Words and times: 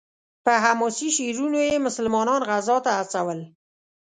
په 0.45 0.53
حماسي 0.63 1.09
شعرونو 1.17 1.57
یې 1.67 1.83
مسلمانان 1.87 2.41
غزا 2.49 2.77
ته 2.85 2.91
هڅول. 2.99 3.39